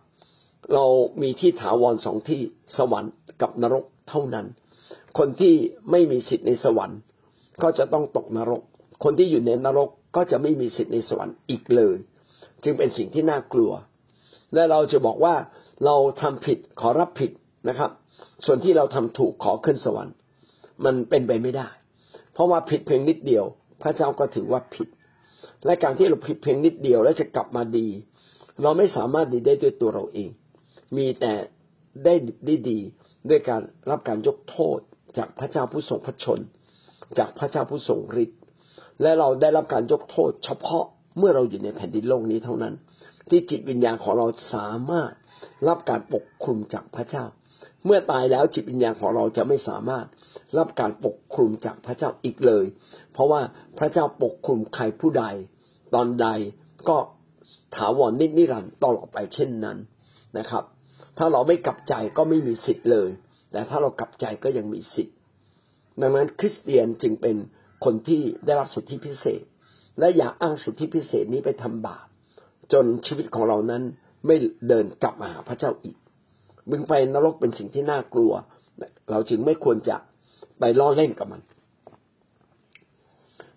[0.73, 0.85] เรา
[1.21, 2.41] มีที่ถาวรสองที่
[2.77, 4.45] สวรรค์กับนรกเท่านั้น
[5.17, 5.53] คนที่
[5.91, 6.99] ไม่มีสิทธิ์ในสวรรค์
[7.63, 8.61] ก็จะต้องตกนรก
[9.03, 11.97] คนที่อยู่ในนรกก็จะไม่มีสิทธิ์ในสวรรค์อีกเลย
[12.63, 13.71] จึงเป็นสิ่งที่น่ากลัว
[14.53, 15.35] และเราจะบอกว่า
[15.85, 17.31] เราทำผิดขอรับผิด
[17.69, 17.91] นะครับ
[18.45, 20.15] ส่วนที่เราทำถูกขอขึ้นสวรรค์
[20.85, 21.67] มันเป็นไปไม่ได้
[22.33, 23.45] เพราะว่าผิดเพียงนิดเดียว
[23.81, 24.87] พระเจ้าก็ถือว่าผิด
[25.65, 27.87] และการที่เราผิดเพียงนิดเดียวแล้วจะกลับมาดี
[28.61, 30.29] เราไม่สามารถดีได้ด้วยตัวเราเอง
[30.95, 31.33] มีแต่
[32.03, 32.13] ได้
[32.45, 32.79] ได้ดี
[33.29, 34.79] ด้วยการรับการยกโทษ
[35.17, 36.39] จากพระเจ้าผู้ทรงพระชน
[37.19, 38.39] จากพระเจ้าผู้ทรงฤทธิ์
[39.01, 40.85] และเราได้รับการยกโทษ เฉพาะ
[41.17, 42.73] เมื่อเราอยู่ในแผ่นดินโลกนี้เท่านั้น
[43.29, 45.11] ที่จิตวิญญาณของเราสามารถ
[45.67, 47.25] รับการปกคลุมจากพระเจ้า
[47.85, 50.05] เมื่อตายแล้วจิตวิญญาณของเราจะไม่สามารถ
[50.57, 52.65] รับการปกคลุมจากพระเจ้าอีกเลย
[53.13, 53.41] เพราะว่า
[53.79, 55.25] พระเจ้าปกคลุมใครผู้ใด
[55.95, 56.27] ตอนใด
[56.89, 56.97] ก็
[57.75, 59.77] ถาวรนิจนิรันดร์ตลอดไปเช่นนั้น
[60.37, 60.63] นะครับ
[61.17, 63.09] ถ้าเราไม่กลับใจก็ไม่มีสิทธิ์เลย
[63.51, 65.15] แต่ถ้าเรากลับใจก็ยังมีสิทธิ์
[66.01, 67.35] ดังนั้นคริสเตียนจึงเป็น
[67.85, 69.43] คนที่ได้รับสิทธิพิเศษ
[69.99, 72.05] และอย่าอ้างสิทธิพิเศษนี้ไปทำบาป
[72.73, 73.83] จนชีวิตของเรานั้น
[74.25, 74.35] ไม่
[74.67, 75.97] เดินกลับมาหาพระเจ้าอีก
[76.69, 78.31] บึงไฟนรกเป็นสิ่งที่น่ากลัว
[79.11, 79.95] เราจึงไม่ควรจะ
[80.59, 81.41] ไปล่อเล่นกับมัน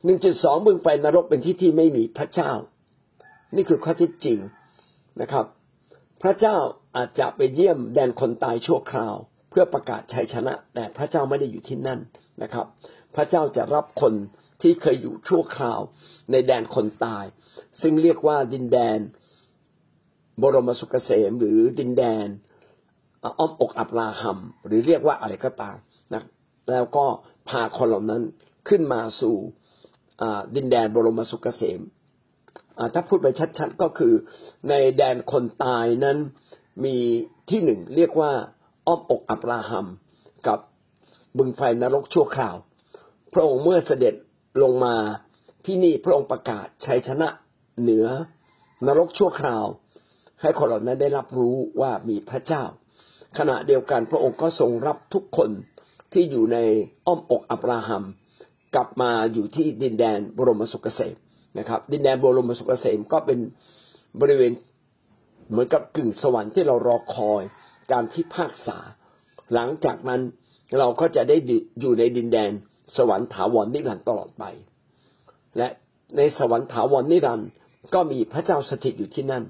[0.05, 2.51] หนึ่งจุดสองบึงไฟนรกเป็นที่ที่ไม่มีพระเจ้า
[3.57, 4.39] นี่คือข้อที่จริง
[5.21, 5.45] นะครับ
[6.23, 6.57] พระเจ้า
[6.97, 9.15] อาจจะไปเยี่ยมแดนคนตายชั่วคราว
[9.51, 12.01] เพื่อประกาศชัยชนะ แต่พระเจ้าไม่ได้อยู่ที่นั่น
[12.43, 12.67] นะครับ
[13.15, 14.13] พระเจ้าจะรับคน
[14.63, 15.81] ที่เคยอยู่ชั่วคราว
[16.31, 17.25] ในแดนคนตาย
[17.81, 18.99] ซึ่งเรียกว่าดินแดน
[20.43, 22.27] บรมสุกเกษมหรือดินแดน
[23.39, 25.77] อ้อมอกอับราฮัมหรือเรียกว่าอะไรก็ตาม
[26.15, 26.23] นะ
[26.71, 27.07] แล้วก็
[27.49, 28.23] พาคนเหล่านั้น
[28.69, 29.37] ขึ้นมาสู่
[30.57, 31.81] ดินแดนบรมสุกเกษม
[32.95, 33.27] ถ้าพูดไป
[33.59, 34.15] ชัดๆก็คือ
[34.69, 36.19] ในแดนคนตายนั้น
[36.85, 36.97] มี
[37.51, 38.33] ที่หนึ่งเรียกว่า
[38.87, 39.87] อ้อมอกอับราฮัม
[40.47, 40.59] กับ
[41.39, 42.57] บึงไฟนรกชั่วคราว
[43.33, 44.15] พระองค์เมื่อเสด็จ
[44.63, 44.95] ลงมา
[45.67, 47.29] ที่นี่พระองค์ประกาศชัยชนะ
[47.81, 48.07] เหนือ
[48.87, 49.65] นรกชั่วคราว
[50.41, 52.65] ให้คนเหล่านั้นได้รับรู้ว่ามีพระเจ้า
[53.39, 55.51] ขณะเดียวกันพระองค์ก็ทรงรับทุกคน
[56.13, 56.59] ที่อยู่ใน
[57.07, 58.03] อ้อมอกอับราฮัม
[58.75, 61.15] กลับมาอยู่ที่ดินแดนบรมสุขเกษม
[61.59, 63.39] นะครับ ดินแดนบรมสุขเกษมก็เป็น
[64.21, 64.53] บริเวณ
[65.51, 67.43] เหมือนกับกึ่งสวรรค์ที่เรารอคอย
[67.93, 68.79] การพิพากษา
[69.55, 70.21] หลังจากนั้น
[70.79, 71.37] เราก็จะได้
[71.81, 72.53] อยู่ในดินแดน
[72.97, 74.45] สวรรค์ถาวรนิรันดร์ตลอดไป
[75.57, 75.69] และ
[76.17, 77.49] ในสวรรค์ถาวรนิรันดร์
[77.95, 79.45] ก็มีพระเจ้าสถิตอยู่ที่นั่น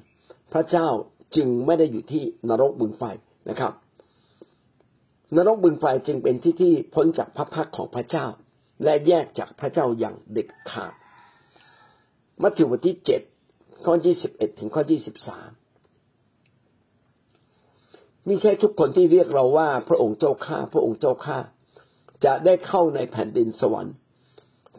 [0.53, 0.89] พระเจ้า
[1.37, 3.03] จึงไม่ได้อยู่ที่นรกบึงไฟ
[3.49, 3.73] นะครับ
[5.37, 8.27] นรกบึงไฟจึงเป็นที่ที่พ้นจากพระพักของพระเจ้า
[8.85, 10.95] และแยกจากพระเจ้าอย่างเด็ดขาด
[12.43, 13.23] มัทธิวบทที่เจ็ด
[13.85, 15.51] ข้อที่สิบเอ็ดถึงข้อที่สิบสาม
[18.27, 21.39] ไม่ใช่ทุกคนที่เรียกเราว่าพระองค์เจ้าข้าพระองค์เจ้าข้า
[22.25, 23.95] จะได้เข้าในแผ่นดินสวรรค์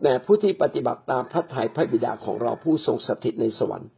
[0.04, 3.90] แต่ผู้ที่ปฏิบัติตามพระทัยพระบิดาของเราผู้ทรงสถิตในสวรรค์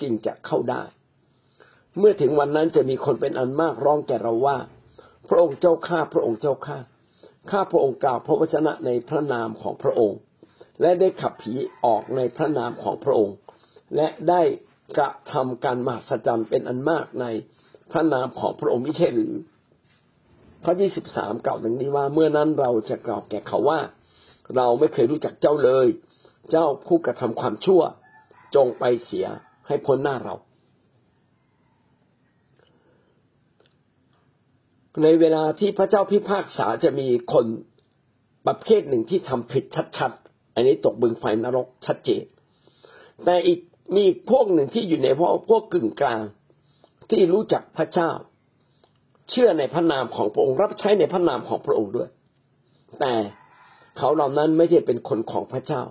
[0.00, 0.82] จึงจะเข้าได้
[1.98, 4.58] เมื่อถึงวันนั้นจะมีคนเป็นอันมากร้องแก่เราว่า
[5.28, 6.78] พระองค์เจ้าข้าพระองค์เจ้าข้า
[7.50, 10.18] ข้าพระองค์กล่าวพระวจนะในพระนามของพระองค์
[10.80, 13.36] และได้ขับผีออกในพระนามของพระองค์
[13.96, 14.42] และได้
[14.96, 17.26] กระทำการมหัศจรรย์เป็นอันมากใน
[17.92, 19.32] พระนามของพระองค์ไม่ใช่หรือ
[20.64, 23.80] ข้อที่สิบสามกล่าวดังนี้ว่าเมื่อนั้นเราจะกล่าวแก่เขาว่า
[24.56, 25.86] เราไม่เคยรู้จักเจ้าเลย
[26.50, 27.82] เจ้าผู้กระทำความชั่ว
[28.54, 29.26] จงไปเสีย
[29.66, 30.34] ให้พ้นหน้าเรา
[35.02, 37.46] ในเวลาที่พระเจ้าพิพากษาจะมีคน
[38.46, 39.64] ประเภทหนึ่งที่ทำผิด
[39.96, 42.24] ชัดๆ อันนี้ตกบึงไฟนรกชัดเจน
[43.24, 43.60] แต่อีก
[43.96, 46.22] มีพวกหนึ่งที่อยู่ในพวกพวกกึ่งกลาง
[47.10, 48.10] ที่รู้จักพระเจ้า
[49.30, 52.08] เชื่อในพระนามของพระองค์รับใช้ในพระนามของพระองค์ด้วย
[53.00, 53.14] แต่
[53.98, 55.82] เขาเหล่านั้นไม่ใช่เป็นคนของพระเจ้า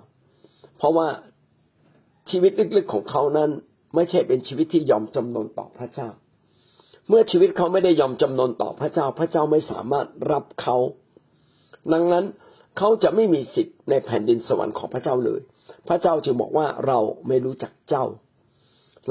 [0.78, 1.08] เพราะว่า
[2.30, 3.50] ชีวิตลึกๆของเขานั้น
[3.94, 6.08] ไม่ใช่เป็นชีวิตที่ยอมจำนนต่อพระเจ้า
[7.08, 10.76] เมื่อชีวิตเขาไม่ได้ยอมจำนนต่อพระเจ้า พระเจ้าไม่สามารถรับเขา
[11.92, 12.24] ดังนั้น
[12.78, 15.40] เขาจะไม่มีสิทธิ์ในแผ่นดินสวรรค์ของพระเจ้าเลย
[15.88, 18.04] พระเจ้าจึงบอกว่าเราไม่รู้จักเจ้า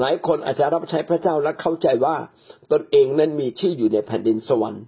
[0.00, 2.16] หลายคนอาจจะรับใช้พระเจ้าและเข้าใจว่า
[2.72, 4.84] ตนเองนั้นมีชื่ออยู่ในแผ่นดินสวรรค์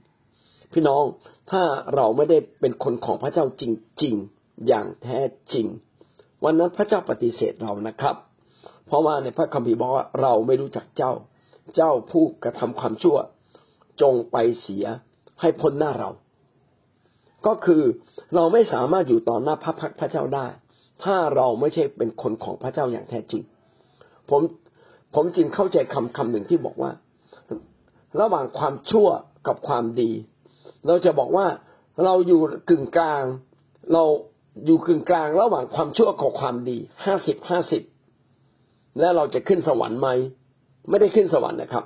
[0.72, 1.04] พี่น้อง
[1.50, 1.62] ถ้า
[1.94, 3.64] เราไม่ได้เป็นคนของพระเจ้าจ
[4.02, 5.20] ริงๆอย่างแท้
[5.52, 5.66] จริง
[6.44, 8.16] วันนั้นพระเจ้าปฏิเสธเรานะครับ
[8.86, 11.12] เพราะว่าในพระคัมภีร์บอกว่าเราไม่รู้จักเจ้า
[11.76, 13.16] เจ้าผู้กระทำความชั่ว
[14.02, 14.84] จงไปเสีย
[15.40, 16.10] ให้พ้นหน้าเรา
[17.46, 17.82] ก็คือ
[18.34, 20.46] เราไม่สามารถอยู่ต่อหน้าพระพักพระเจ้าได้
[21.04, 23.42] ถ้าเราไม่ใช่เป็นคนของพระเจ้าอย่างแท้จริง
[24.30, 24.40] ผม
[25.14, 26.90] ผมจึงเข้าใจคำคำหนึ่งที่บอกว่า
[28.20, 29.08] ระหว่างความชั่ว
[29.46, 30.10] กับความดี
[30.86, 31.46] เราจะบอกว่า
[32.04, 33.24] เราอยู่กึ่งกลาง
[33.92, 34.04] เรา
[34.66, 37.82] อยู่กึ่งกลาง ระหว่างความชั่วกับความดีห้าสิบห้าสิบ
[39.00, 40.08] และเราจะขึ้นสวรรค์ไหม
[40.88, 41.84] ไม่ได้ขึ้นสวรรค์นะครับ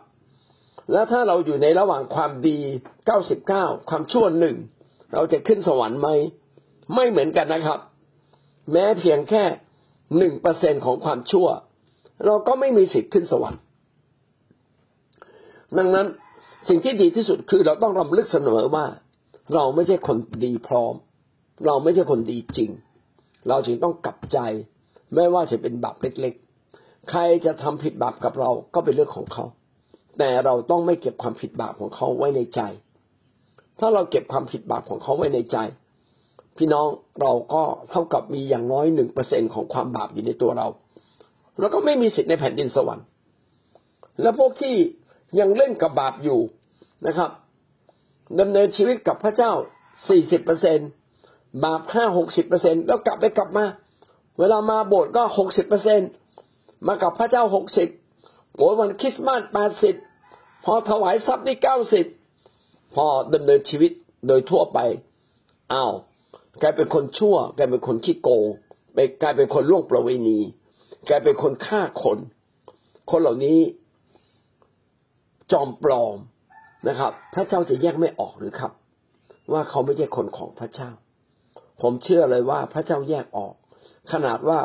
[0.93, 2.59] แล้วถ้าเราอยู่ในระหว่างความดี
[3.07, 4.57] เก้าสิบเก้าความชั่วหนึ่ง
[5.15, 6.09] เราจะขึ้นสวรรค์ไหม
[6.95, 7.79] ไม่เหมือนกันนะครับ
[8.73, 9.45] แม้เพียงแค่
[10.19, 11.49] หนึ่งเปอร์เซ็นของความชั่ว
[12.27, 13.61] เราก็ไม่มีสิทธิ์ขึ้นสวรรค์
[15.79, 16.07] ดังนั้น
[16.69, 18.87] สิ่งที่ดีที่สุดคือเราต้องรำลึกเสมอว่า
[19.55, 20.95] เราไม่ใช่คนดีพร้อม
[21.67, 22.71] เราไม่ใช่คนดีจริง
[23.49, 24.39] เราจึงต้องกลับใจ
[25.15, 29.45] ไม่ว่าจะเป็นบาปเล็กๆ ใครจะทำผิดบาปกับเราก็เป็นเรื่องของเขา
[30.19, 32.61] แต่เราต้องไม่เก็บความผิดบาปของเขาไว้ในใจ
[33.79, 35.57] ถ้าเราเก็บความผิดบาปของเขาไว้ในใจ
[36.57, 36.87] พี่น้อง
[37.23, 40.67] เราก็เท่ากับมีอย่างน้อยหนึ่งเปอร์เซ็นของความบาปอยู่ในตัวเรา
[41.61, 43.07] แล้วก็ไม่มีสิทธิ์ในแผ่นดินสวรรค์
[44.23, 44.75] แล้วพวกที่
[45.39, 46.41] ยังเล่นกับบาปอยู่
[47.07, 47.31] นะครับ
[48.41, 49.53] ดำเนินชีวิตกับพระเจ้า
[50.09, 50.79] สี่สิบเปอร์เซ็น
[51.65, 53.65] บาปห้าหกสิบเปอร์เซ็นแล้วกลับไปกลับมา
[54.39, 56.01] เวลามาโบสถ์ก็หกสิบเปอร์เซ็น
[56.87, 57.89] มากับพระเจ้าหกสิบ
[58.57, 59.95] โอ้วันคริสต์มาสแปดสิบ
[60.65, 62.07] พอถวายทรัพย์นี่เก้าสิบ
[62.95, 63.93] พอดำเนินชีวิต
[64.29, 64.79] โดยทั่วไป
[65.73, 65.93] อ้าว
[66.63, 68.47] กลายเป็นคนชั่ว กลายเป็นคนขี้โกง
[68.95, 70.39] ไปกลายเป็นคนล่วงประเวณี
[71.09, 72.19] กลายเป็นคนฆ่าคน
[73.11, 73.59] คนเหล่านี้
[75.53, 76.17] จอมปลอม
[76.89, 78.73] นะครับ พระเจ้าจะแยกไม่ออกหรือครับ
[79.53, 80.91] ว่าเขาไม่ใช่คนของพระเจ้า
[81.83, 83.55] ผมเชื่อเลยว่าพระเจ้าแยกออก
[84.13, 84.59] ขนาดว่า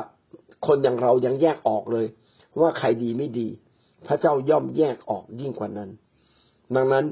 [0.67, 2.07] คนอย่างเรายังแยกออกเลย
[2.61, 3.47] ว่าใครดีไม่ดี
[4.07, 5.89] พระเจ้าย่อมแยกออกยิ่งกว่านั้น
[6.75, 7.05] ดังนั้น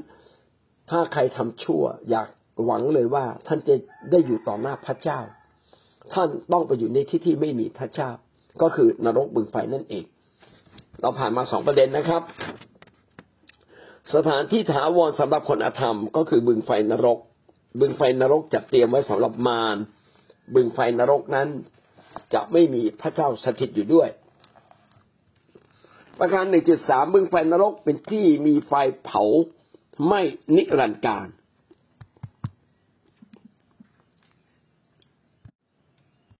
[0.90, 2.28] ถ้าใครทำชั่ว อยาก
[2.64, 3.74] หวังเลยว่าท่านจะ
[4.10, 5.20] ได้อยู่ต่อหน้าพระเจ้า
[6.12, 8.10] ท่านต้องไปอยู่ในที่ที่ไม่มีพระเจ้า
[8.62, 10.04] ก็คือนรกบึงไฟนั่นเอง
[11.00, 12.22] เราผ่านมาสองประเด็นนะครับ
[14.14, 17.18] สถานที่ถาวรสำหรับคนอธรรม ก็คือบึงไฟนรก
[17.80, 19.76] บึงไฟนรกจัดเตรียมไว้สำหรับมาร
[20.54, 21.48] บึงไฟนรกนั้น
[22.34, 24.08] จะไม่มีพระเจ้าสถิตอยู่ด้วย
[26.18, 28.72] ประการหนึ่งจุดสามบึงไฟนรกเป็นที่มีไฟ
[29.04, 29.22] เผา
[30.08, 30.20] ไม่
[30.56, 31.26] นิรันดร์การ